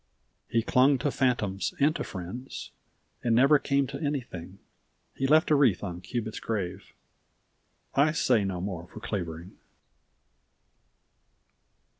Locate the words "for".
8.87-8.99